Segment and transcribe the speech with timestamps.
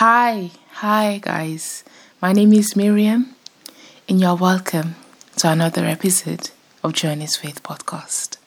[0.00, 1.84] Hi, hi guys.
[2.22, 3.36] My name is Miriam,
[4.08, 4.94] and you're welcome
[5.36, 6.48] to another episode
[6.82, 8.38] of Journeys Faith podcast.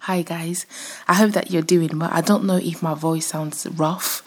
[0.00, 0.66] Hi guys,
[1.06, 2.10] I hope that you're doing well.
[2.12, 4.24] I don't know if my voice sounds rough.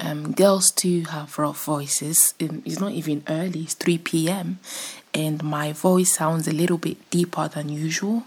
[0.00, 2.34] Um, girls too have rough voices.
[2.40, 4.58] Um, it's not even early, it's 3 p.m.
[5.12, 8.24] and my voice sounds a little bit deeper than usual.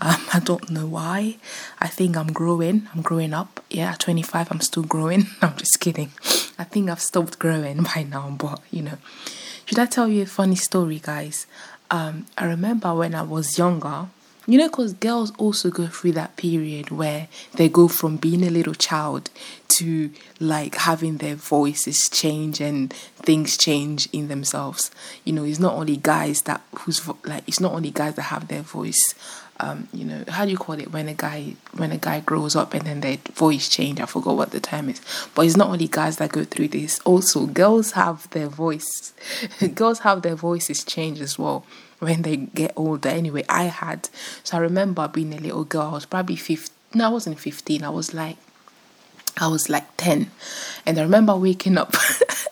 [0.00, 1.36] Um, I don't know why.
[1.80, 2.88] I think I'm growing.
[2.94, 3.60] I'm growing up.
[3.68, 5.26] Yeah, at 25, I'm still growing.
[5.42, 6.12] I'm just kidding.
[6.58, 8.98] I think I've stopped growing by now, but you know.
[9.66, 11.46] Should I tell you a funny story, guys?
[11.90, 14.06] Um, I remember when I was younger,
[14.46, 18.50] you know, because girls also go through that period where they go from being a
[18.50, 19.30] little child
[19.68, 20.10] to
[20.40, 24.90] like having their voices change and things change in themselves.
[25.24, 28.48] You know, it's not only guys that who's like it's not only guys that have
[28.48, 29.14] their voice.
[29.60, 32.56] Um, you know, how do you call it when a guy when a guy grows
[32.56, 34.00] up and then their voice change?
[34.00, 35.00] I forgot what the term is,
[35.36, 36.98] but it's not only guys that go through this.
[37.00, 39.12] Also, girls have their voice.
[39.74, 41.64] girls have their voices change as well
[42.02, 43.08] when they get older.
[43.08, 44.08] Anyway, I had.
[44.42, 45.82] So I remember being a little girl.
[45.82, 46.74] I was probably 15.
[46.94, 47.84] No, I wasn't 15.
[47.84, 48.36] I was like,
[49.40, 50.30] I was like 10.
[50.84, 51.94] And I remember waking up.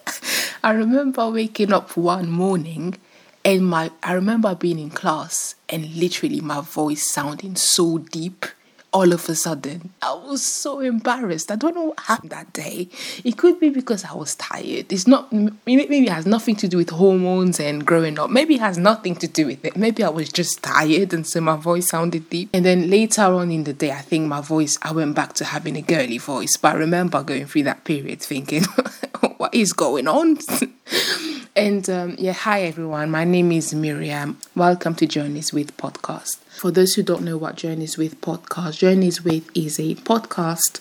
[0.62, 2.96] I remember waking up one morning
[3.44, 8.46] and my I remember being in class and literally my voice sounding so deep
[8.92, 9.92] all of a sudden.
[10.02, 11.50] I was so embarrassed.
[11.50, 12.88] I don't know what happened that day.
[13.24, 14.92] It could be because I was tired.
[14.92, 18.30] It's not, maybe it has nothing to do with hormones and growing up.
[18.30, 19.76] Maybe it has nothing to do with it.
[19.76, 22.50] Maybe I was just tired and so my voice sounded deep.
[22.52, 25.44] And then later on in the day, I think my voice, I went back to
[25.44, 26.56] having a girly voice.
[26.56, 28.64] But I remember going through that period thinking,
[29.36, 30.38] what is going on?
[31.56, 33.10] and um, yeah, hi everyone.
[33.10, 34.38] My name is Miriam.
[34.54, 36.36] Welcome to Journeys with Podcast.
[36.48, 40.80] For those who don't know what Journeys with podcast, Journeys with is a podcast.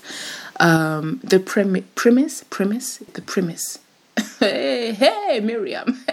[0.60, 3.80] Um, the premi- premise, premise, the premise.
[4.40, 6.04] hey, hey, Miriam.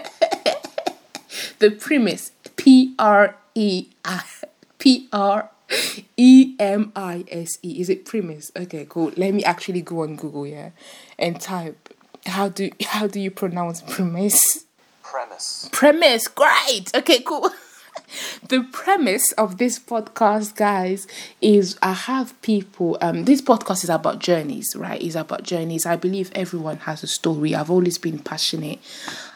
[1.59, 3.87] the premise, P R E
[4.79, 5.49] P R
[6.15, 7.79] E M I S E.
[7.79, 8.51] Is it premise?
[8.55, 9.11] Okay, cool.
[9.17, 10.69] Let me actually go on Google, yeah,
[11.19, 11.93] and type.
[12.27, 14.65] How do how do you pronounce premise?
[15.03, 15.69] Premise.
[15.71, 16.27] Premise.
[16.27, 16.91] Great.
[16.93, 17.49] Okay, cool.
[18.47, 21.07] the premise of this podcast guys
[21.41, 25.01] is i have people um this podcast is about journeys right?
[25.01, 25.85] Is about journeys.
[25.85, 27.55] I believe everyone has a story.
[27.55, 28.79] I've always been passionate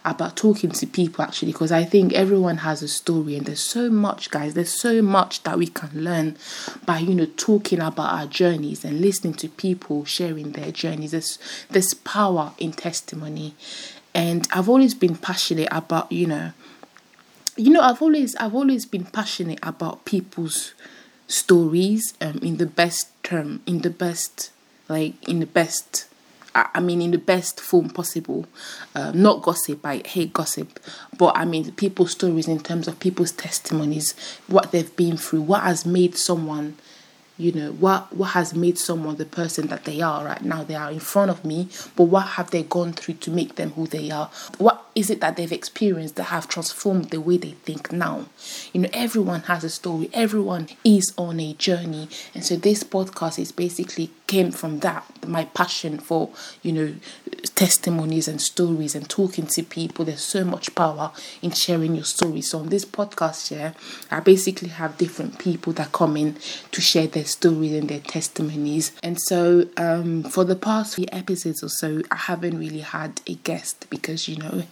[0.03, 3.87] about talking to people actually because i think everyone has a story and there's so
[3.87, 6.35] much guys there's so much that we can learn
[6.87, 11.11] by you know talking about our journeys and listening to people sharing their journeys.
[11.11, 11.37] There's
[11.69, 13.55] there's power in testimony.
[14.13, 16.51] And i've always been passionate about you know
[17.57, 20.73] you know i've always i've always been passionate about people's
[21.27, 24.51] stories um in the best term in the best
[24.89, 26.07] like in the best
[26.53, 28.45] I mean, in the best form possible.
[28.93, 30.79] Uh, not gossip, I hate gossip,
[31.17, 34.13] but I mean, people's stories in terms of people's testimonies,
[34.47, 36.75] what they've been through, what has made someone
[37.41, 40.75] you know what what has made someone the person that they are right now they
[40.75, 43.87] are in front of me but what have they gone through to make them who
[43.87, 44.29] they are?
[44.57, 48.25] What is it that they've experienced that have transformed the way they think now?
[48.73, 50.09] You know everyone has a story.
[50.13, 52.09] Everyone is on a journey.
[52.33, 56.29] And so this podcast is basically came from that my passion for
[56.63, 56.93] you know
[57.55, 60.05] testimonies and stories and talking to people.
[60.05, 61.11] There's so much power
[61.41, 62.41] in sharing your story.
[62.41, 63.73] So on this podcast here
[64.09, 66.37] i basically have different people that come in
[66.71, 68.91] to share their stories and their testimonies.
[69.03, 73.35] And so um, for the past few episodes or so i haven't really had a
[73.35, 74.63] guest because you know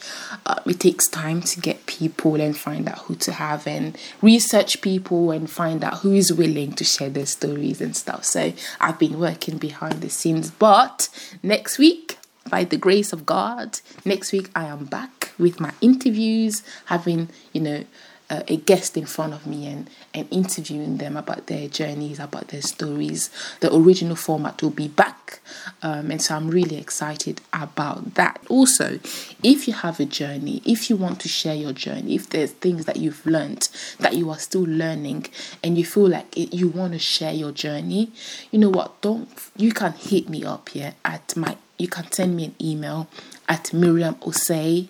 [0.45, 4.81] uh, it takes time to get people and find out who to have and research
[4.81, 8.23] people and find out who is willing to share their stories and stuff.
[8.23, 10.51] So i've been working behind the scenes.
[10.51, 11.09] But
[11.43, 12.17] next week
[12.49, 17.62] by the grace of God, next week I am back with my interviews, having, you
[17.62, 17.83] know,
[18.29, 22.49] uh, a guest in front of me and, and interviewing them about their journeys, about
[22.49, 23.29] their stories.
[23.59, 25.39] The original format will be back,
[25.81, 28.41] um, and so I'm really excited about that.
[28.49, 28.99] Also,
[29.43, 32.85] if you have a journey, if you want to share your journey, if there's things
[32.85, 35.25] that you've learned that you are still learning,
[35.63, 38.11] and you feel like it, you want to share your journey,
[38.51, 39.01] you know what?
[39.01, 41.57] Don't you can hit me up here at my.
[41.77, 43.07] You can send me an email
[43.47, 44.89] at Miriam Osei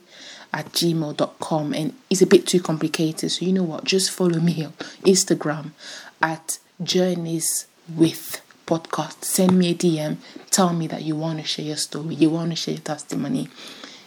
[0.54, 3.32] at gmail.com and it's a bit too complicated.
[3.32, 3.84] So you know what?
[3.84, 4.74] Just follow me on
[5.04, 5.72] Instagram
[6.22, 10.18] at journeys with podcast, send me a DM,
[10.52, 13.50] tell me that you want to share your story, you want to share your testimony.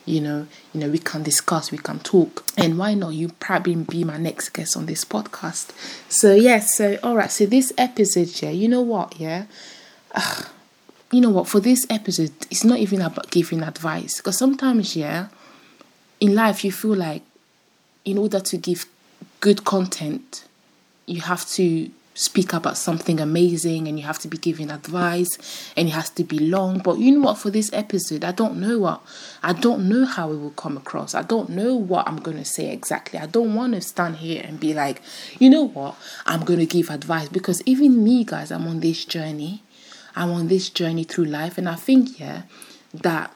[0.05, 3.11] You know, you know, we can discuss, we can talk, and why not?
[3.15, 5.71] You probably be my next guest on this podcast.
[6.09, 9.47] So yeah, so all right, so this episode, yeah, you know what, yeah,
[10.13, 10.43] uh,
[11.13, 11.47] you know what?
[11.47, 15.29] For this episode, it's not even about giving advice because sometimes, yeah,
[16.23, 17.23] in life you feel like
[18.05, 18.87] in order to give
[19.41, 20.45] good content,
[21.05, 25.89] you have to speak about something amazing and you have to be giving advice and
[25.89, 26.79] it has to be long.
[26.79, 27.39] But you know what?
[27.39, 29.01] For this episode i don't know what
[29.43, 31.13] i don't know how it will come across.
[31.13, 33.19] I don't know what i'm going to say exactly.
[33.19, 35.03] I don't want to stand here and be like
[35.41, 35.97] you know what?
[36.25, 37.29] I'm going to give advice.
[37.31, 39.65] Because even me guys i'm on this journey.
[40.15, 42.43] I'm on this journey through life and i think yeah
[42.95, 43.35] that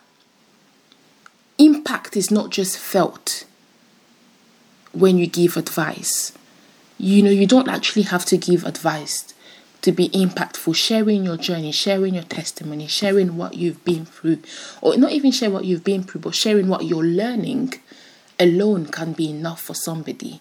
[1.58, 3.44] impact is not just felt
[4.93, 6.32] when you give advice
[6.99, 9.35] you know, you don't actually have to give advice
[9.82, 14.38] to be impactful, sharing your journey, sharing your testimony, sharing what you've been through,
[14.81, 17.75] or not even share what you've been through, but sharing what you're learning
[18.41, 20.41] alone can be enough for somebody.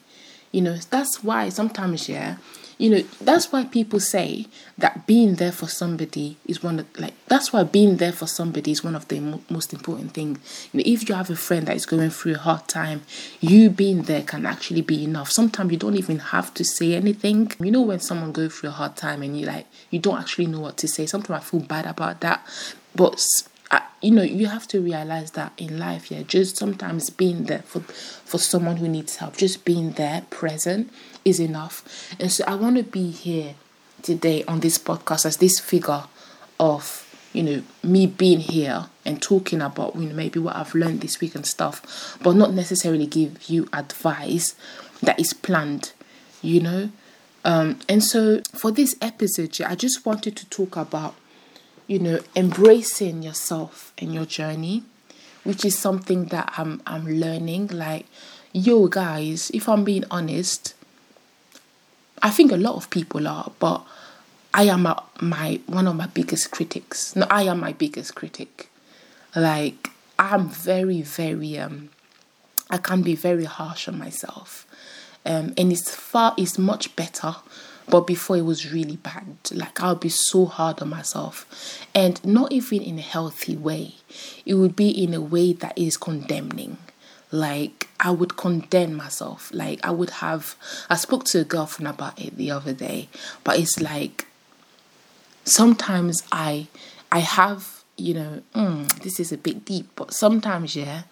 [0.52, 2.38] You know, that's why sometimes, yeah,
[2.78, 4.46] you know that's why people say
[4.78, 8.72] that being there for somebody is one of like that's why being there for somebody
[8.72, 11.68] is one of the mo- most important things you know if you have a friend
[11.68, 13.02] that is going through a hard time
[13.40, 15.32] you being there can actually be enough.
[15.32, 17.52] Sometimes you don't even have to say anything.
[17.60, 20.48] You know when someone goes through a hard time and you like you don't actually
[20.48, 22.46] know what to say sometimes i feel bad about that.
[22.96, 23.24] But
[23.72, 27.64] uh, you know you have to realize that in life yeah just sometimes being there
[27.64, 30.92] for for someone who needs help just being there present
[31.26, 31.84] is enough
[32.20, 33.56] and so i want to be here
[34.02, 36.04] today on this podcast as this figure
[36.60, 37.02] of
[37.34, 41.20] you know me being here and talking about you know maybe what i've learned this
[41.20, 44.56] week and stuff but not necessarily give you advice
[45.02, 45.92] that is planned
[46.42, 46.90] you know
[47.44, 51.16] um and so for this episode i just wanted to talk about
[51.88, 54.84] you know, embracing yourself and your journey,
[55.44, 57.68] which is something that I'm I'm learning.
[57.68, 58.08] Like,
[58.54, 60.74] yo guys, if I'm being honest,
[62.26, 63.86] I think a lot of people are, but
[64.52, 67.16] I am a, my one of my biggest critics.
[67.16, 68.72] No, I am my biggest critic.
[69.36, 71.90] Like, I'm very, very um
[72.72, 74.66] I can be very harsh on myself.
[75.24, 77.36] Um and it's far it's much better
[77.88, 79.38] but before it was really bad.
[79.52, 81.46] Like I'll be so hard on myself.
[81.94, 83.98] And not even in a healthy way.
[84.48, 86.78] It would be in a way that is condemning.
[87.32, 89.50] Like I would condemn myself.
[89.52, 90.56] Like I would have
[90.92, 93.10] I spoke to a girlfriend about it the other day,
[93.44, 94.28] but it's like
[95.44, 96.68] sometimes I
[97.12, 101.04] I have, you know, mm, this is a bit deep, but sometimes yeah,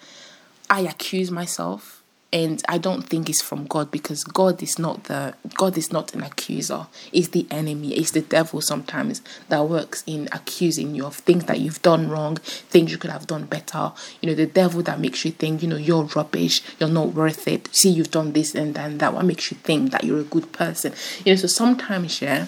[0.70, 2.03] I accuse myself
[2.34, 6.16] and I don't think it's from God because God is not the God is not
[6.16, 6.88] an accuser.
[7.12, 7.94] It's the enemy.
[7.94, 12.38] It's the devil sometimes that works in accusing you of things that you've done wrong,
[12.38, 13.92] things you could have done better.
[14.20, 17.48] You know, the devil that makes you think, you know, you're rubbish, you're not worth
[17.48, 17.70] it.
[17.72, 19.14] See, you've done this and then that.
[19.14, 20.94] What makes you think that you're a good person?
[21.24, 22.48] You know, so sometimes, yeah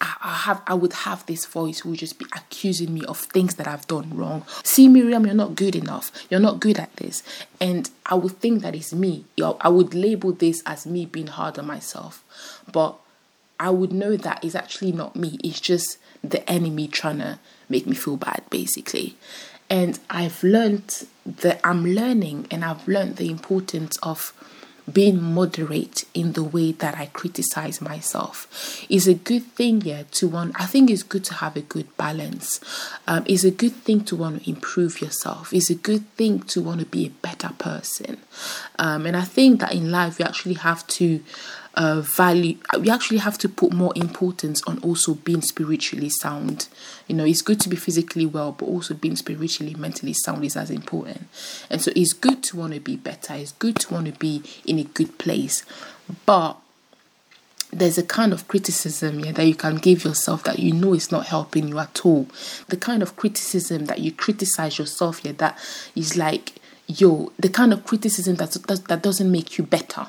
[0.00, 3.56] I have I would have this voice who would just be accusing me of things
[3.56, 4.44] that I've done wrong.
[4.62, 6.12] See, Miriam, you're not good enough.
[6.30, 7.22] You're not good at this.
[7.60, 9.24] And I would think that it's me.
[9.60, 12.22] I would label this as me being hard on myself.
[12.70, 12.96] But
[13.58, 15.38] I would know that it's actually not me.
[15.42, 19.16] It's just the enemy trying to make me feel bad, basically.
[19.68, 24.32] And I've learned that I'm learning and I've learned the importance of
[24.92, 28.84] being moderate in the way that I criticize myself.
[28.88, 31.94] Is a good thing yeah to want I think it's good to have a good
[31.96, 32.60] balance.
[33.06, 35.52] Um, it's a good thing to want to improve yourself.
[35.52, 38.18] It's a good thing to want to be a better person.
[38.78, 41.22] Um, and I think that in life you actually have to
[41.78, 46.66] uh, value we actually have to put more importance on also being spiritually sound.
[47.06, 50.56] You know it's good to be physically well but also being spiritually mentally sound is
[50.56, 51.28] as important.
[51.70, 54.42] And so it's good to want to be better it's good to want to be
[54.66, 55.64] in a good place.
[56.26, 56.56] But
[57.72, 61.12] there's a kind of criticism yeah, that you can give yourself that you know is
[61.12, 62.26] not helping you at all.
[62.68, 65.58] The kind of criticism that you criticize yourself yeah, that
[65.94, 66.54] is like,
[66.86, 70.08] yo, the kind of criticism that, that, that doesn't make you better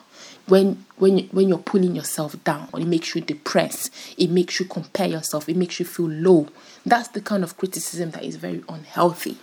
[0.49, 5.07] when when when you're pulling yourself down it makes you depressed it makes you compare
[5.07, 6.47] yourself it makes you feel low.
[6.85, 9.37] That's the kind of criticism that is very unhealthy.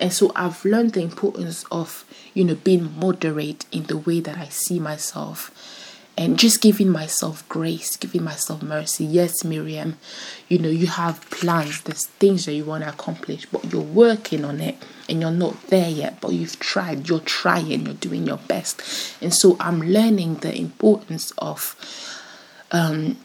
[0.00, 4.38] And so i've learned the importance of you know being moderate in the way that
[4.38, 5.77] i see myself
[6.18, 9.04] and just giving myself grace, giving myself mercy.
[9.04, 9.98] Yes, Miriam,
[10.48, 14.44] you know, you have plans, there's things that you want to accomplish, but you're working
[14.44, 14.76] on it
[15.08, 18.82] and you're not there yet, but you've tried, you're trying, you're doing your best.
[19.22, 21.76] And so I'm learning the importance of
[22.72, 23.16] um,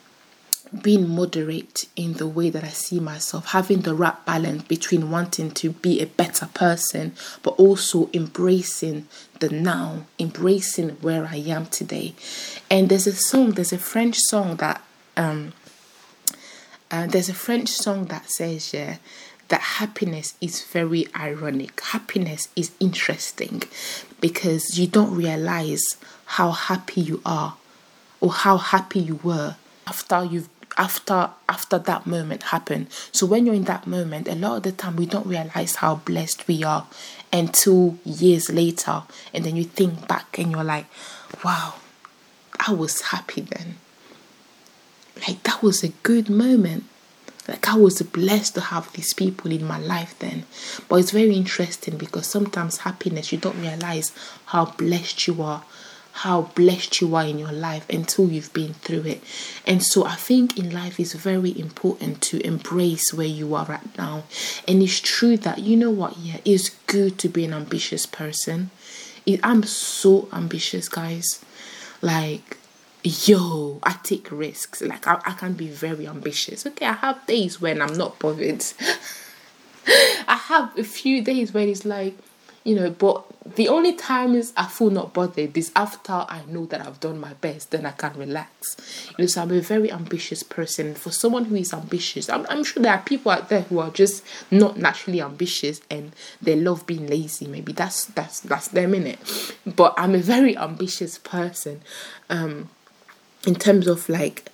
[0.82, 5.52] being moderate in the way that I see myself, having the right balance between wanting
[5.52, 7.14] to be a better person,
[7.44, 9.08] but also embracing
[9.40, 12.16] the now, embracing where I am today.
[12.70, 14.84] And there's a song, there's a French song that
[15.16, 15.54] um
[16.94, 18.98] uh, there's a French song that says, yeah,
[19.48, 21.82] that happiness is very ironic.
[21.82, 23.64] Happiness is interesting
[24.22, 25.84] because you don't realize
[26.26, 27.58] how happy you are
[28.22, 29.56] or how happy you were
[29.88, 32.88] after you've after after that moment happened.
[33.12, 35.96] So when you're in that moment, a lot of the time we don't realize how
[35.96, 36.88] blessed we are
[37.32, 39.04] until years later,
[39.34, 40.86] and then you think back and you're like,
[41.44, 41.76] "Wow,
[42.60, 43.78] I was happy then."
[45.28, 46.86] Like that was a good moment.
[47.48, 50.46] Like I was blessed to have these people in my life then.
[50.88, 54.14] But it's very interesting because sometimes happiness you don't realize
[54.46, 55.64] how blessed you are
[56.14, 59.24] how blessed you are in your life until you've been through it.
[59.66, 63.98] And so I think in life it's very important to embrace where you are right
[63.98, 64.24] now.
[64.68, 68.70] And it's true that you know what, yeah, it's good to be an ambitious person.
[69.44, 71.44] I'm so ambitious, guys.
[72.02, 72.58] Like
[73.04, 74.82] yo, I take risks.
[74.82, 76.66] Like I, I can be very ambitious.
[76.66, 78.64] Okay, I have days when I'm not bothered.
[79.88, 82.18] I have a few days where it's like,
[82.64, 86.66] you know, but the only time is I feel not bothered is after I know
[86.68, 88.78] that I've done my best, then I can relax.
[89.18, 90.96] You know, so I'm a very ambitious person.
[90.96, 93.90] For someone who is ambitious, I'm, I'm sure there are people out there who are
[93.90, 97.48] just not naturally ambitious and they love being lazy.
[97.48, 99.56] Maybe that's that's that's them in it.
[99.66, 101.82] But I'm a very ambitious person.
[102.30, 102.70] Um,
[103.46, 104.50] in terms of like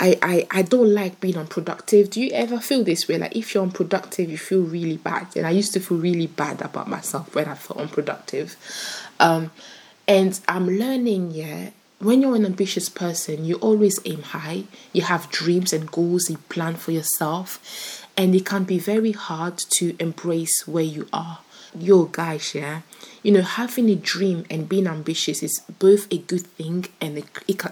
[0.00, 2.10] I, I, I don't like being unproductive.
[2.10, 3.18] Do you ever feel this way?
[3.18, 5.28] Like if you're unproductive, you feel really bad.
[5.36, 8.56] And I used to feel really bad about myself when I felt unproductive.
[9.20, 9.52] Um,
[10.08, 11.70] and I'm learning, yeah,
[12.00, 14.64] when you're an ambitious person, you always aim high.
[14.92, 18.04] You have dreams and goals you plan for yourself.
[18.16, 21.38] And it can be very hard to embrace where you are
[21.78, 22.82] yo guys yeah
[23.22, 27.24] you know having a dream and being ambitious is both a good thing and a,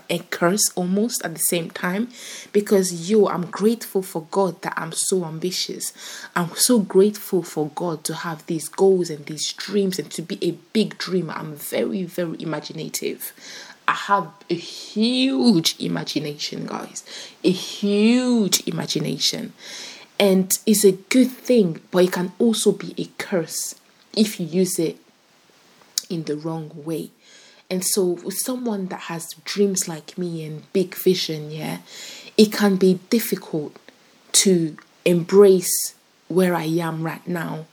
[0.09, 2.09] a curse almost at the same time
[2.53, 5.93] because yo i'm grateful for god that i'm so ambitious
[6.37, 10.39] i'm so grateful for god to have these goals and these dreams and to be
[10.41, 13.33] a big dreamer i'm very very imaginative
[13.89, 17.03] I have a huge imagination, guys.
[17.43, 19.53] A huge imagination.
[20.17, 23.75] And it's a good thing, but it can also be a curse
[24.15, 24.97] if you use it
[26.11, 27.11] in the wrong way.
[27.71, 31.79] And so, with someone that has dreams like me and big vision, yeah,
[32.37, 33.79] it can be difficult
[34.33, 35.95] to embrace
[36.29, 37.67] where I am right now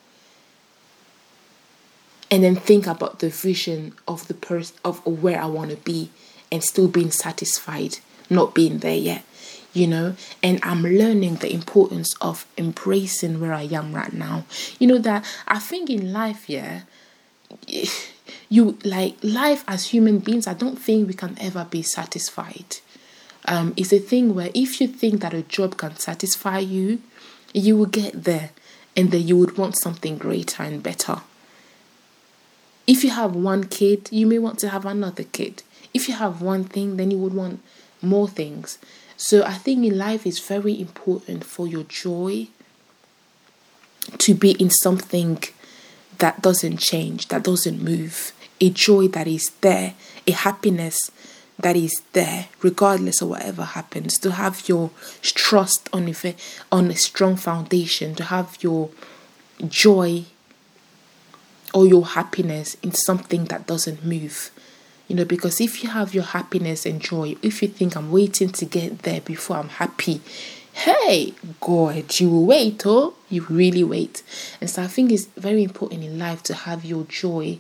[2.29, 6.11] and then think about the vision of the person of where I want to be
[6.51, 9.23] and still being satisfied, not being there yet
[9.73, 14.45] you know and i'm learning the importance of embracing where i am right now
[14.79, 16.81] you know that i think in life yeah
[18.49, 22.77] you like life as human beings i don't think we can ever be satisfied.
[23.45, 27.01] Um it's a thing where if you think that a job can satisfy you
[27.53, 28.51] you will get there
[28.95, 31.21] and then you would want something greater and better.
[32.85, 35.63] If you have one kid you may want to have another kid.
[35.93, 37.61] If you have one thing then you would want
[38.01, 38.77] more things.
[39.15, 42.47] So I think in life it's very important for your joy
[44.19, 45.43] to be in something
[46.19, 49.93] that doesn't change, that doesn't move, a joy that is there,
[50.25, 51.11] a happiness
[51.59, 54.17] that is there, regardless of whatever happens.
[54.19, 56.35] To have your trust on a,
[56.71, 58.89] on a strong foundation, to have your
[59.67, 60.25] joy
[61.73, 64.51] or your happiness in something that doesn't move.
[65.07, 68.49] You know, because if you have your happiness and joy, if you think I'm waiting
[68.49, 70.21] to get there before I'm happy,
[70.73, 74.23] hey, God, you will wait, oh, you really wait.
[74.61, 77.59] And so I think it's very important in life to have your joy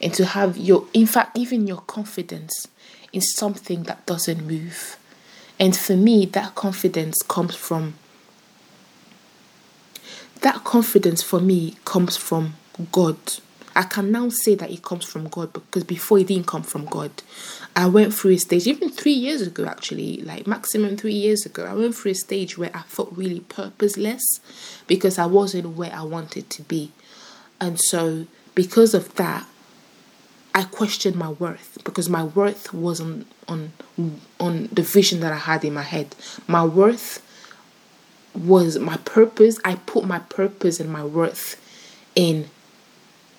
[0.00, 2.68] and to have your, in fact, even your confidence
[3.12, 4.96] in something that doesn't move.
[5.58, 7.94] And for me, that confidence comes from,
[10.40, 12.54] that confidence for me comes from
[12.92, 13.16] God
[13.78, 16.86] I can now say that it comes from God because before it didn't come from
[16.86, 17.12] God.
[17.76, 21.64] I went through a stage, even three years ago, actually, like maximum three years ago,
[21.64, 24.40] I went through a stage where I felt really purposeless
[24.88, 26.90] because I wasn't where I wanted to be.
[27.60, 29.46] And so, because of that,
[30.56, 33.74] I questioned my worth because my worth wasn't on
[34.40, 36.16] on the vision that I had in my head.
[36.48, 37.24] My worth
[38.34, 39.60] was my purpose.
[39.64, 41.62] I put my purpose and my worth
[42.16, 42.50] in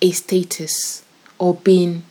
[0.01, 1.03] a status
[1.38, 2.03] or being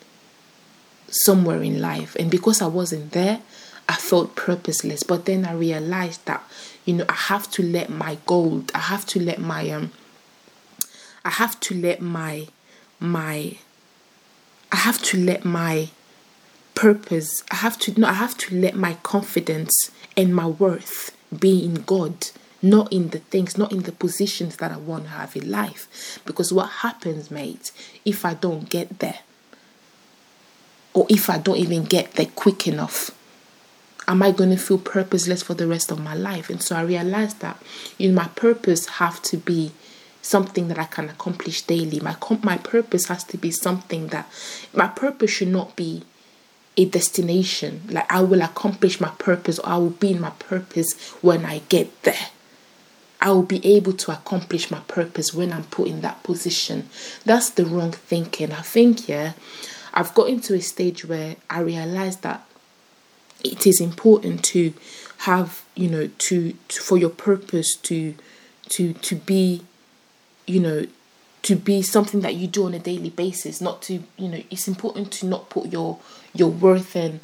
[1.11, 2.16] somewhere in life.
[2.16, 3.40] And because I wasn't there,
[3.88, 5.02] I felt purposeless.
[5.02, 6.42] But then I realized that,
[6.85, 9.92] you know, I have to let my gold, I have to let my um
[11.25, 12.49] I have to let my
[13.00, 13.57] my
[14.71, 15.88] I have to let my
[16.75, 21.64] purpose, I have to no, I have to let my confidence and my worth be
[21.64, 22.28] in God,
[22.61, 26.21] not in the things, not in the positions that I want to have in life.
[26.25, 27.73] Because what happens, mate,
[28.05, 29.21] if I don't get there,
[30.95, 33.11] or if I don't even get there quick enough,
[34.09, 36.50] am I going to feel purposeless for the rest of my life?
[36.50, 37.62] And so I realized that
[37.99, 39.71] you know my purpose have to be
[40.23, 42.00] something that I can accomplish daily.
[42.00, 44.29] My my purpose has to be something that
[44.73, 46.03] my purpose should not be
[46.77, 47.83] a destination.
[47.88, 51.59] Like I will accomplish my purpose or I will be in my purpose when I
[51.69, 52.29] get there.
[53.20, 56.88] I will be able to accomplish my purpose when I'm put in that position.
[57.25, 58.52] That's the wrong thinking.
[58.52, 59.32] I think, yeah,
[59.92, 62.44] I've got into a stage where I realized that
[63.42, 64.72] it is important to
[65.18, 68.14] have, you know, to, to for your purpose to
[68.70, 69.62] to to be,
[70.46, 70.87] you know,
[71.42, 74.68] to be something that you do on a daily basis not to you know it's
[74.68, 75.98] important to not put your
[76.34, 77.20] your worth and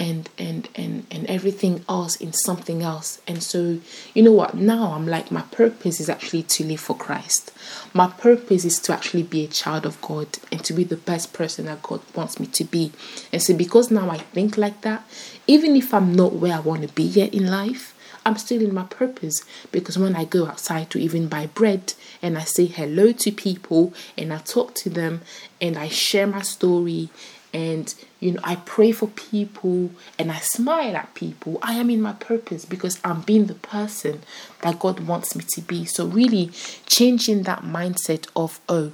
[0.00, 3.20] and and and and everything else in something else.
[3.28, 3.78] And so
[4.14, 4.54] you know what?
[4.54, 7.52] Now i'm like my purpose is actually to live for christ.
[7.92, 11.34] My purpose is to actually be a child of god and to be the best
[11.34, 12.92] person that god wants me to be.
[13.30, 15.04] And so because now i think like that
[15.46, 18.74] even if i'm not where i want to be yet in life I'm still in
[18.74, 19.44] my purpose.
[19.72, 23.94] Because when I go outside to even buy bread and I say hello to people
[24.16, 25.22] and I talk to them
[25.58, 27.08] and I share my story
[27.52, 32.00] and you know I pray for people and I smile at people I am in
[32.00, 34.22] my purpose because I'm being the person
[34.62, 36.50] that God wants me to be so really
[36.86, 38.92] changing that mindset of oh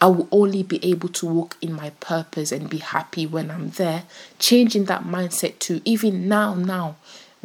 [0.00, 3.70] I will only be able to walk in my purpose and be happy when I'm
[3.70, 4.04] there
[4.38, 6.96] changing that mindset to even now now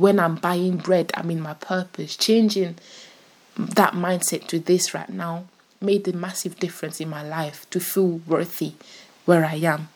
[0.01, 2.18] when I'm buying bread, I'm in my purpose.
[2.18, 2.77] Changing
[3.56, 5.46] that mindset to this right now
[5.80, 8.74] made a massive difference in my life to feel worthy
[9.25, 9.89] where I am.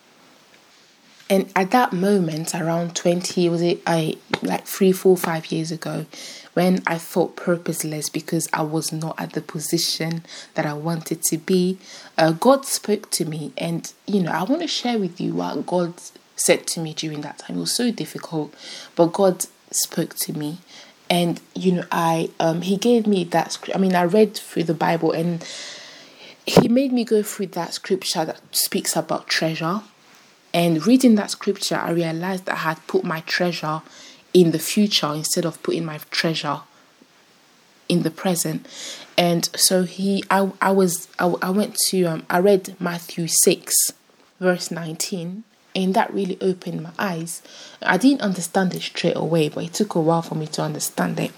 [1.29, 6.06] And at that moment, around 20, was it I like three, four, five years ago,
[6.54, 10.23] when I felt purposeless because I was not at the position
[10.54, 11.80] that I wanted to be,
[12.17, 13.52] uh, God spoke to me.
[13.58, 15.95] And, you know, I want to share with you what God
[16.36, 17.58] said to me during that time.
[17.58, 18.54] It was so difficult,
[18.95, 20.60] but God spoke to me
[21.10, 24.73] and you know i um he gave me that i mean i read through the
[24.73, 25.45] bible and
[26.45, 29.82] he made me go through that scripture that speaks about treasure
[30.56, 33.82] and reading that scripture i realized i had put my treasure
[34.34, 36.62] in the future instead of putting my treasure
[37.88, 38.65] in the present
[39.18, 43.76] and so he i, I was I, I went to um, i read matthew 6
[44.39, 45.44] verse 19
[45.76, 47.41] and that really opened my eyes.
[47.82, 51.20] I didn't understand it straight away, but it took a while for me to understand
[51.20, 51.32] it.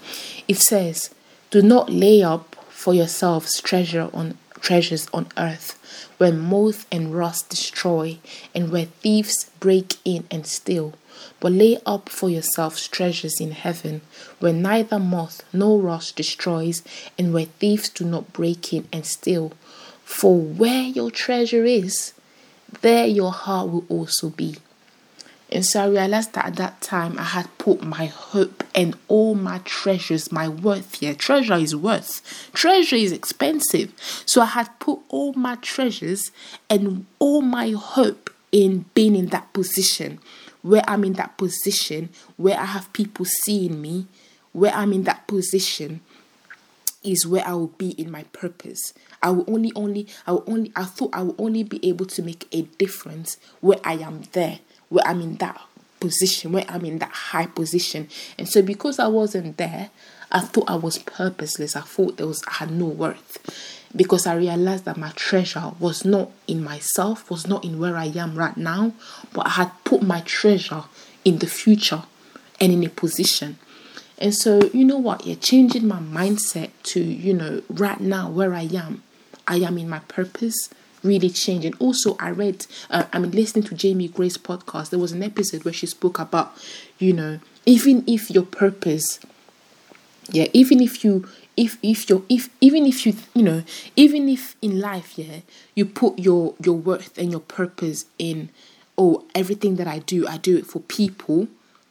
[0.46, 1.10] It says,
[1.50, 5.77] "Do not lay up for yourselves treasure on treasures on earth,
[6.18, 8.18] where moth and rust destroy,
[8.54, 10.92] and where thieves break in and steal."
[11.40, 14.02] But lay up for yourselves treasures in heaven,
[14.38, 16.82] where neither moth nor rust destroys,
[17.18, 19.52] and where thieves do not break in and steal.
[20.04, 22.12] For where your treasure is,
[22.82, 24.56] there your heart will also be.
[25.50, 29.34] And so I realized that at that time I had put my hope and all
[29.34, 31.14] my treasures, my worth here.
[31.14, 32.50] Treasure is worth.
[32.52, 33.92] Treasure is expensive.
[34.26, 36.30] So I had put all my treasures
[36.68, 40.18] and all my hope in being in that position
[40.62, 44.06] where I'm in that position where I have people seeing me,
[44.52, 46.00] where I'm in that position
[47.02, 48.92] is where I will be in my purpose.
[49.22, 52.22] I will only, only, I will only, I thought I will only be able to
[52.22, 55.60] make a difference where I am there, where I'm in that
[56.00, 58.08] position, where I'm in that high position.
[58.38, 59.90] And so because I wasn't there,
[60.30, 61.76] I thought I was purposeless.
[61.76, 63.38] I thought there was I had no worth.
[63.96, 68.06] Because I realized that my treasure was not in myself, was not in where I
[68.06, 68.92] am right now,
[69.32, 70.84] but I had put my treasure
[71.24, 72.02] in the future
[72.60, 73.58] and in a position
[74.20, 75.26] and so, you know what?
[75.26, 79.02] You're changing my mindset to, you know, right now where I am.
[79.46, 80.70] I am in my purpose,
[81.02, 81.64] really change.
[81.64, 85.22] And Also, I read, uh, I mean, listening to Jamie Grace podcast, there was an
[85.22, 86.56] episode where she spoke about,
[86.98, 89.20] you know, even if your purpose,
[90.30, 93.64] yeah, even if you, if if you if even if you you know
[93.96, 95.40] even if in life yeah
[95.74, 98.48] you put your your worth and your purpose in
[98.96, 101.48] oh everything that i do i do it for people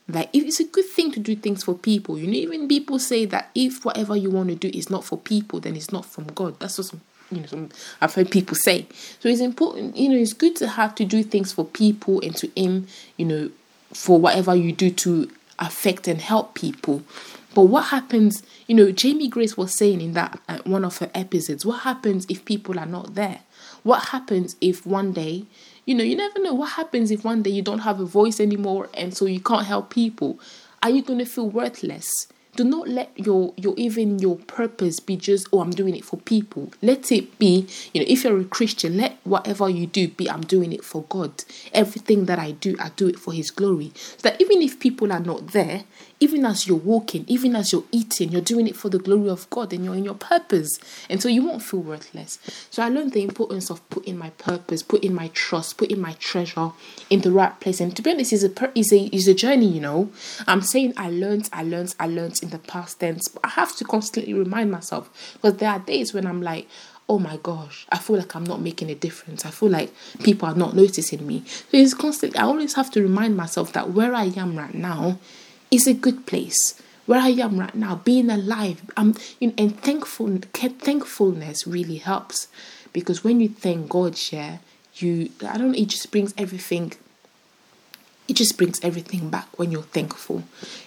[0.10, 2.98] like if it's a good thing to do things for people, you know, even people
[2.98, 6.06] say that if whatever you want to do is not for people, then it's not
[6.06, 6.60] from God.
[6.60, 7.70] That's some you know some
[8.02, 8.88] I've heard people say.
[9.20, 12.36] So it's important, you know, it's good to have to do things for people and
[12.38, 12.88] to aim,
[13.18, 13.50] you know,
[13.94, 17.04] for whatever you do to affect and help people.
[17.56, 21.10] But what happens, you know, Jamie Grace was saying in that uh, one of her
[21.16, 23.40] episodes, what happens if people are not there?
[23.82, 25.46] What happens if one day,
[25.86, 28.40] you know, you never know what happens if one day you don't have a voice
[28.40, 30.40] anymore and so you can't help people?
[30.84, 32.08] Are you going to feel worthless?
[32.58, 36.18] Do not let your your even your purpose be just oh i'm doing it for
[36.18, 36.72] people.
[36.82, 40.42] Let it be you know if you're a christian let whatever you do be i'm
[40.42, 41.44] doing it for god.
[41.72, 43.92] Everything that i do i do it for his glory.
[43.96, 45.84] So that even if people are not there
[46.20, 49.48] even as you're walking even as you're eating you're doing it for the glory of
[49.52, 50.80] god and you're in your purpose.
[51.12, 52.40] And so you won't feel worthless.
[52.72, 56.72] So i learned the importance of putting my purpose putting my trust putting my treasure
[57.12, 57.80] in the right place.
[57.80, 60.10] And to be honest is a is a is a journey you know.
[60.48, 63.28] I'm saying i learned i learned i learned in the past tense.
[63.28, 66.68] But I have to constantly remind myself because there are days when I'm like,
[67.10, 69.46] oh my gosh, I feel like I'm not making a difference.
[69.46, 71.44] I feel like people are not noticing me.
[71.46, 75.20] So it's constantly, I always have to remind myself that where I am right now
[75.72, 76.82] is a good place.
[77.06, 82.50] Where I am right now, being alive, I'm, you know, and thankful, thankfulness really helps
[82.92, 84.58] because when you thank God, yeah,
[84.96, 86.94] you, I don't know, it just brings everything
[88.28, 90.44] it just brings everything back when you're thankful.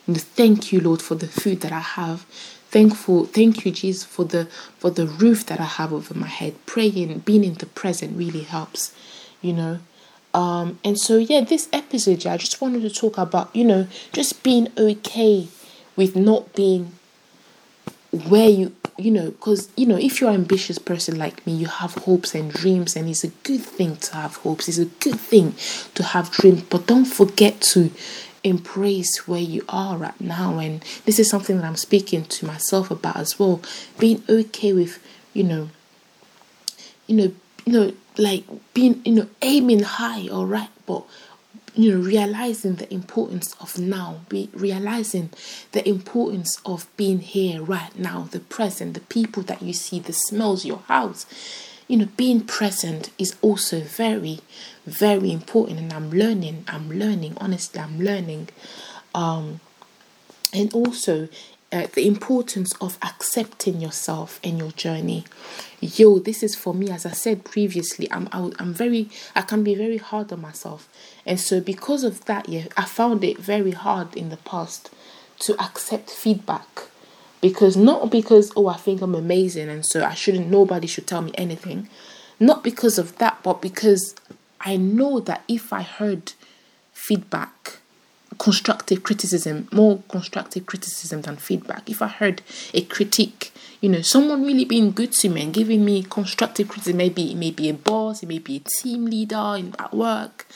[0.06, 2.22] You know, thank you, Lord, for the food that I have.
[2.70, 4.44] Thankful, thank you, Jesus, for the
[4.78, 6.54] for the roof that I have over my head.
[6.66, 8.94] Praying, being in the present really helps,
[9.42, 9.80] you know.
[10.32, 14.42] Um, and so yeah, this episode, I just wanted to talk about, you know, just
[14.44, 15.48] being okay
[15.96, 16.92] with not being
[18.12, 21.66] where you you know because you know if you're an ambitious person like me you
[21.66, 24.68] have hopes and dreams and it's a good thing to have hopes.
[24.68, 25.54] It's a good thing
[25.94, 26.62] to have dreams.
[26.62, 27.90] But don't forget to
[28.44, 30.58] embrace where you are right now.
[30.58, 33.60] And this is something that i'm speaking to myself about as well.
[33.98, 34.98] Being okay with
[35.32, 35.70] you know
[37.06, 37.32] you know
[37.64, 40.70] you know like being you know aiming high all right?
[40.86, 41.04] But
[41.74, 45.30] you know realizing the importance of now be realizing
[45.72, 50.12] the importance of being here right now the present the people that you see the
[50.12, 51.26] smells your house.
[51.88, 54.40] You know being present is also very
[54.86, 58.48] very important and i'm learning i'm learning honestly i'm learning.
[59.14, 59.60] Um
[60.52, 61.28] and also
[61.72, 65.24] uh, the importance of accepting yourself and your journey.
[65.80, 66.90] Yo, this is for me.
[66.90, 70.88] As I said previously, I'm I, I'm very I can be very hard on myself,
[71.24, 74.90] and so because of that, yeah, I found it very hard in the past
[75.40, 76.66] to accept feedback
[77.40, 81.22] because not because oh I think I'm amazing and so I shouldn't nobody should tell
[81.22, 81.88] me anything,
[82.38, 84.14] not because of that, but because
[84.60, 86.32] I know that if I heard
[86.92, 87.79] feedback
[88.40, 91.90] constructive criticism, more constructive criticism than feedback.
[91.90, 92.40] If I heard
[92.72, 96.96] a critique, you know, someone really being good to me and giving me constructive criticism,
[96.96, 100.46] maybe it may be a boss, it may be a team leader in, at work,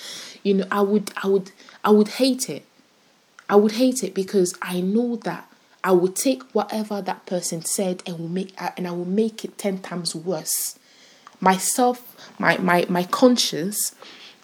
[0.42, 1.52] you know, I would, I would,
[1.84, 2.64] I would hate it.
[3.50, 5.46] I would hate it because I know that
[5.84, 9.44] I would take whatever that person said and will make uh, and I will make
[9.44, 10.78] it ten times worse.
[11.40, 13.94] Myself, my my my conscience,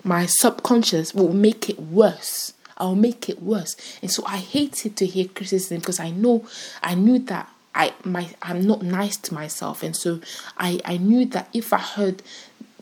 [0.04, 3.76] my subconscious will make it worse I'll make it worse.
[4.02, 6.46] And so I hated to hear criticism because I know
[6.82, 9.82] I knew that I my I'm not nice to myself.
[9.82, 10.20] And so
[10.56, 12.22] I, I knew that if I heard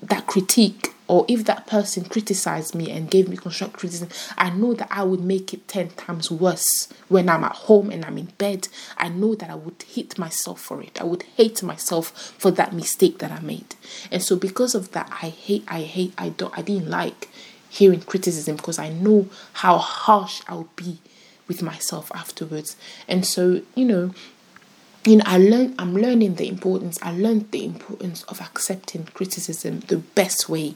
[0.00, 4.74] that critique or if that person criticized me and gave me constructive criticism, I know
[4.74, 8.26] that I would make it 10 times worse when I'm at home and I'm in
[8.38, 8.68] bed.
[8.96, 11.00] I know that I would hate myself for it.
[11.00, 13.74] I would hate myself for that mistake that I made.
[14.12, 17.28] And so because of that, I hate, I hate, I don't, I didn't like
[17.68, 20.98] hearing criticism because I know how harsh I'll be
[21.46, 22.76] with myself afterwards.
[23.08, 24.14] And so, you know,
[25.04, 29.80] you know, I learn I'm learning the importance, I learned the importance of accepting criticism
[29.80, 30.74] the best way,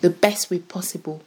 [0.00, 1.22] the best way possible.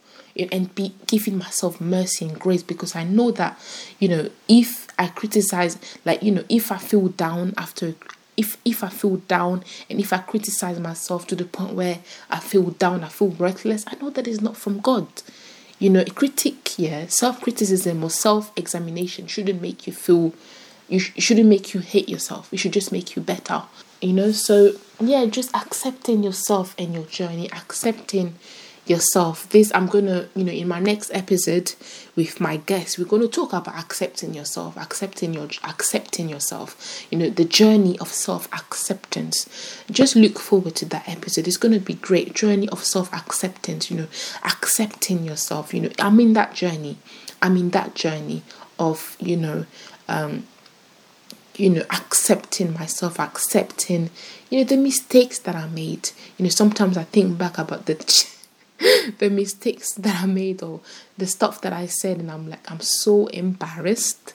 [0.52, 3.58] And be giving myself mercy and grace because I know that,
[3.98, 7.94] you know, if I criticize, like, you know, if I feel down after
[8.36, 11.98] if if I feel down and if I criticize myself to the point where
[12.30, 15.06] I feel down, I feel worthless, I know that is not from God.
[15.78, 20.34] You know, a critique, yeah, self criticism or self examination shouldn't make you feel,
[20.88, 22.52] you sh- shouldn't make you hate yourself.
[22.52, 23.62] It should just make you better.
[24.00, 28.34] You know, so yeah, just accepting yourself and your journey, accepting
[28.86, 29.48] yourself.
[29.50, 31.74] This I'm gonna, you know, in my next episode
[32.14, 37.30] with my guests, we're gonna talk about accepting yourself, accepting your accepting yourself, you know,
[37.30, 39.82] the journey of self-acceptance.
[39.90, 41.46] Just look forward to that episode.
[41.48, 42.34] It's gonna be great.
[42.34, 44.08] Journey of self-acceptance, you know,
[44.44, 46.98] accepting yourself, you know, I'm in that journey.
[47.42, 48.42] I'm in that journey
[48.78, 49.66] of, you know,
[50.08, 50.46] um,
[51.56, 54.10] you know, accepting myself, accepting,
[54.50, 56.10] you know, the mistakes that I made.
[56.36, 57.94] You know, sometimes I think back about the
[59.18, 60.80] the mistakes that I made or
[61.16, 64.34] the stuff that I said, and I'm like, I'm so embarrassed.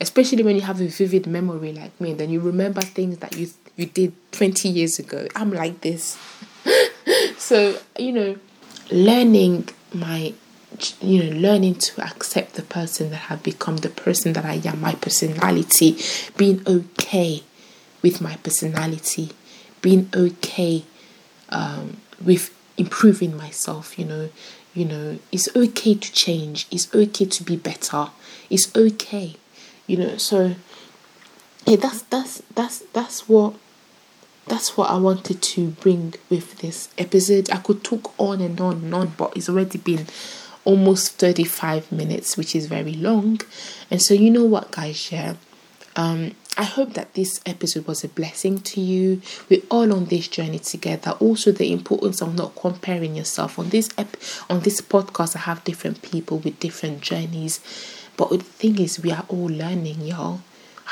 [0.00, 3.36] Especially when you have a vivid memory like me, and then you remember things that
[3.36, 5.26] you you did 20 years ago.
[5.34, 6.18] I'm like this.
[7.38, 8.36] so, you know,
[8.90, 10.34] learning my
[11.00, 14.80] you know learning to accept the person that I've become the person that I am
[14.80, 15.98] my personality
[16.36, 17.42] being okay
[18.00, 19.30] with my personality
[19.82, 20.84] being okay
[21.50, 24.28] um, with improving myself you know
[24.74, 28.08] you know it's okay to change it's okay to be better
[28.48, 29.36] it's okay
[29.86, 30.54] you know so
[31.66, 33.54] yeah that's that's that's that's what
[34.46, 37.50] that's what I wanted to bring with this episode.
[37.50, 40.06] I could talk on and on and on, but it's already been
[40.64, 43.40] almost 35 minutes, which is very long.
[43.90, 45.34] And so, you know what, guys, yeah.
[45.94, 49.22] Um, I hope that this episode was a blessing to you.
[49.48, 51.12] We're all on this journey together.
[51.12, 54.18] Also, the importance of not comparing yourself on this ep-
[54.50, 55.34] on this podcast.
[55.34, 57.60] I have different people with different journeys,
[58.18, 60.42] but the thing is, we are all learning, y'all.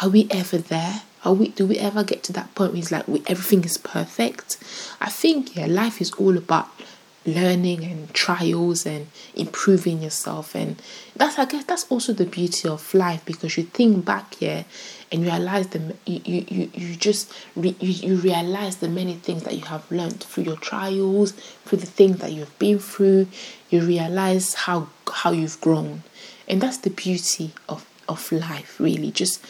[0.01, 1.03] Are we ever there?
[1.25, 3.77] Are we do we ever get to that point where it's like we, everything is
[3.77, 4.57] perfect?
[4.99, 6.68] I think yeah, life is all about
[7.26, 10.54] learning and trials and improving yourself.
[10.54, 10.80] And
[11.14, 14.64] that's I guess that's also the beauty of life because you think back here
[15.12, 19.14] and you realize the you you, you, you just re, you, you realize the many
[19.14, 21.33] things that you have learned through your trials
[21.64, 23.26] through the things that you've been through.
[23.68, 26.02] You realize how how you've grown.
[26.48, 29.11] And that's the beauty of of life really.
[29.11, 29.44] Just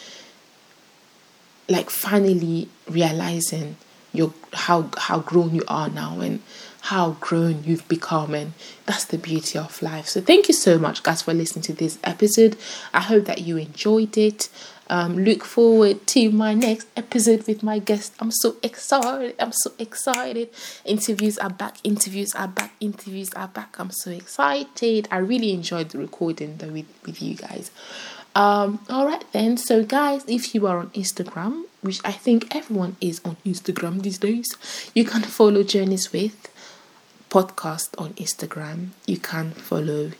[1.69, 3.77] like finally realizing
[4.13, 6.41] your how how grown you are now and
[6.81, 8.53] how grown you've become and
[8.85, 10.07] that's the beauty of life.
[10.07, 12.57] So thank you so much guys for listening to this episode.
[12.93, 14.49] I hope that you enjoyed it.
[14.89, 18.13] Um, look forward to my next episode with my guest.
[18.19, 19.35] I'm so excited.
[19.39, 20.49] I'm so excited.
[20.83, 23.79] Interviews are back interviews are back interviews are back.
[23.79, 25.07] I'm so excited.
[25.11, 27.71] I really enjoyed the recording though with, with you guys.
[28.35, 29.57] Um, all right then.
[29.57, 34.17] So, guys, if you are on Instagram, which I think everyone is on Instagram these
[34.17, 34.55] days,
[34.93, 36.47] you can follow Journeys with
[37.29, 38.89] podcast on Instagram.
[39.07, 40.11] You can follow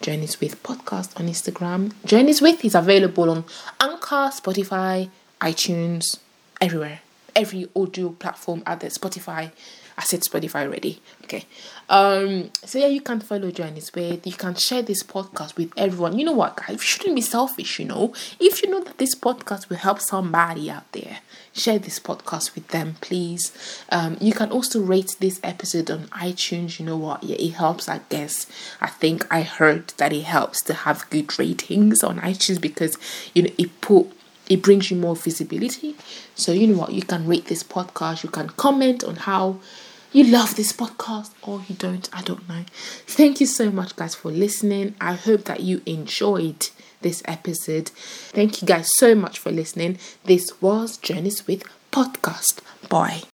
[0.00, 1.92] Journeys with podcast on Instagram.
[2.04, 3.44] Journeys with is available on
[3.80, 5.08] Anchor, Spotify,
[5.40, 6.18] iTunes,
[6.60, 7.00] everywhere,
[7.36, 8.90] every audio platform out there.
[8.90, 9.52] Spotify,
[9.96, 11.00] I said Spotify already.
[11.24, 11.44] Okay.
[11.88, 14.26] Um, so yeah, you can follow Journeys with.
[14.26, 16.18] You can share this podcast with everyone.
[16.18, 16.70] You know what, guys?
[16.70, 18.12] You shouldn't be selfish, you know.
[18.40, 21.18] If you know that this podcast will help somebody out there,
[21.52, 23.52] share this podcast with them, please.
[23.90, 26.80] Um, you can also rate this episode on iTunes.
[26.80, 27.22] You know what?
[27.22, 28.46] Yeah, it helps, I guess.
[28.80, 32.98] I think I heard that it helps to have good ratings on iTunes because
[33.34, 34.10] you know it put
[34.48, 35.96] it brings you more visibility.
[36.34, 36.92] So you know what?
[36.92, 38.22] You can rate this podcast.
[38.22, 39.60] You can comment on how
[40.14, 42.08] you love this podcast or you don't.
[42.12, 42.64] I don't know.
[43.06, 44.94] Thank you so much, guys, for listening.
[45.00, 46.70] I hope that you enjoyed
[47.02, 47.88] this episode.
[47.88, 49.98] Thank you guys so much for listening.
[50.24, 52.60] This was Journeys with Podcast.
[52.88, 53.24] Bye.